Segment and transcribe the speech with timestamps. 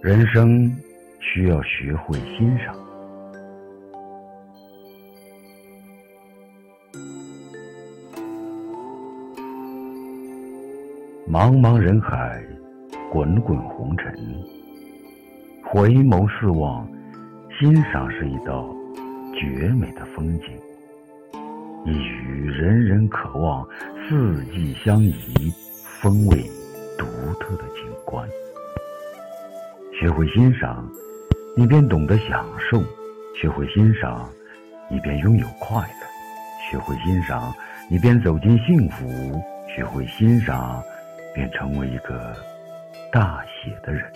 [0.00, 0.72] 人生
[1.18, 2.72] 需要学会欣赏。
[11.28, 12.40] 茫茫人海，
[13.10, 14.14] 滚滚红尘，
[15.64, 16.88] 回眸四望，
[17.58, 18.72] 欣赏是一道
[19.34, 20.46] 绝美的风景，
[21.84, 23.66] 一语人人渴望，
[24.08, 25.52] 四季相宜，
[26.00, 26.36] 风味
[26.96, 27.04] 独
[27.40, 28.26] 特的景观。
[29.98, 30.88] 学会欣赏，
[31.56, 32.78] 你便懂得享受；
[33.34, 34.30] 学会欣赏，
[34.88, 37.52] 你便拥有快乐；学会欣赏，
[37.90, 39.08] 你便走进幸福；
[39.66, 40.80] 学会欣赏，
[41.34, 42.32] 便成为一个
[43.12, 44.08] 大写的人。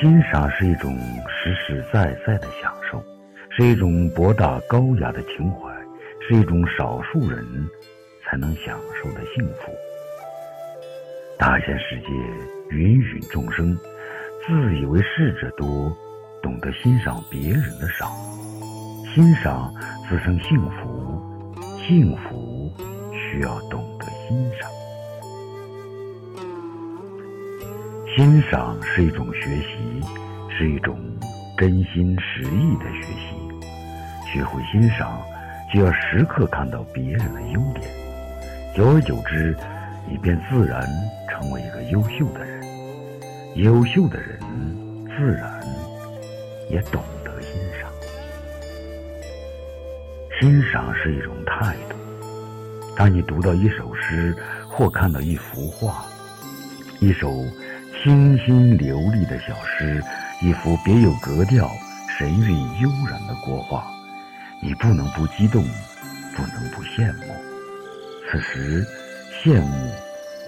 [0.00, 3.00] 欣赏是一种实实在在的享受，
[3.50, 5.72] 是一种博大高雅的情怀，
[6.26, 7.46] 是一种少数人
[8.24, 9.72] 才能享受的幸福。
[11.38, 12.06] 大千世界，
[12.74, 13.76] 芸芸众生，
[14.46, 15.94] 自以为是者多，
[16.42, 18.06] 懂得欣赏别人的少。
[19.14, 19.70] 欣赏
[20.08, 21.22] 滋生幸福，
[21.86, 22.72] 幸福
[23.12, 24.70] 需要懂得欣赏。
[28.16, 30.02] 欣赏是一种学习，
[30.48, 30.98] 是一种
[31.58, 33.36] 真心实意的学习。
[34.32, 35.20] 学会欣赏，
[35.72, 37.84] 就要时刻看到别人的优点，
[38.74, 39.54] 久而久之。
[40.08, 40.88] 你便自然
[41.36, 42.64] 成为一个优秀的人，
[43.56, 44.40] 优秀的人
[45.06, 45.62] 自然
[46.70, 47.92] 也懂得欣赏。
[50.40, 51.96] 欣赏是一种态度。
[52.96, 54.34] 当你读到一首诗，
[54.66, 56.06] 或看到一幅画，
[57.00, 57.44] 一首
[58.02, 60.02] 清新流利的小诗，
[60.40, 61.70] 一幅别有格调、
[62.18, 63.86] 神韵悠然的国画，
[64.62, 65.62] 你不能不激动，
[66.34, 67.24] 不能不羡慕。
[68.30, 68.86] 此时。
[69.44, 69.92] 羡慕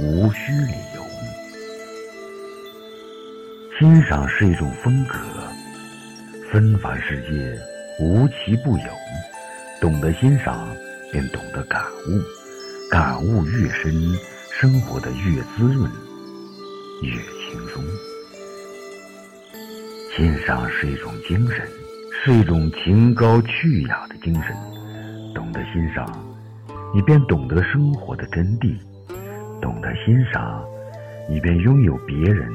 [0.00, 1.03] 无需理由，
[3.76, 5.19] 欣赏是一种风格。
[6.53, 7.59] 纷繁世界
[8.00, 8.84] 无奇不有，
[9.81, 10.69] 懂得欣赏
[11.10, 13.92] 便懂得感悟，感悟越深，
[14.53, 15.91] 生活的越滋润，
[17.03, 17.82] 越轻松。
[20.16, 21.69] 欣赏是一种精神，
[22.25, 24.54] 是一种情高趣雅的精神。
[25.34, 26.25] 懂得欣赏。
[26.94, 28.75] 你便懂得生活的真谛，
[29.61, 30.65] 懂得欣赏，
[31.29, 32.49] 你便拥有别人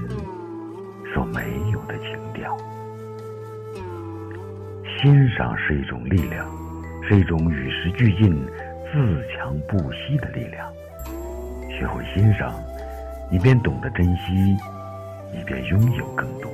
[1.14, 1.42] 所没
[1.72, 2.58] 有的情调。
[4.98, 6.48] 欣赏是一种力量，
[7.08, 8.34] 是一种与时俱进、
[8.92, 10.72] 自强不息的力量。
[11.70, 12.54] 学会欣赏，
[13.30, 14.58] 你便懂得珍惜，
[15.34, 16.52] 你便拥有更多。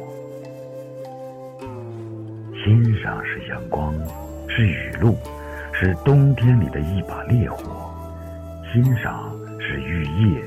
[2.63, 3.93] 欣赏是阳光，
[4.47, 5.15] 是雨露。
[5.71, 7.89] 是冬天里的一把烈火，
[8.73, 10.41] 欣赏是玉叶，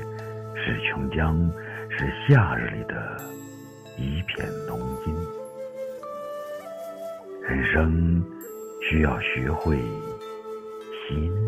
[0.55, 1.49] 是琼浆，
[1.89, 3.17] 是夏日里的
[3.97, 5.15] 一片浓荫。
[7.41, 8.23] 人生
[8.81, 9.77] 需要学会
[11.07, 11.42] 心。